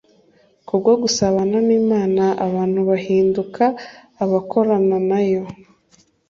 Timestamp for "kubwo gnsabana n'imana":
0.67-2.23